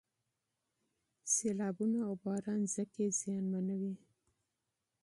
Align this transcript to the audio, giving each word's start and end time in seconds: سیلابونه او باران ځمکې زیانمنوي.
سیلابونه 1.33 1.99
او 2.07 2.13
باران 2.23 2.61
ځمکې 2.73 3.05
زیانمنوي. 3.19 3.95